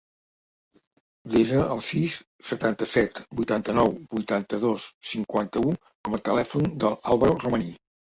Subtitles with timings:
[1.33, 2.15] Desa el sis,
[2.51, 5.75] setanta-set, vuitanta-nou, vuitanta-dos, cinquanta-u
[6.09, 7.69] com a telèfon del Álvaro Romani.